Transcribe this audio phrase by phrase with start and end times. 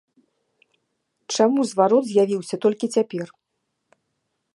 [1.35, 3.27] Чаму зварот з'явіўся толькі цяпер?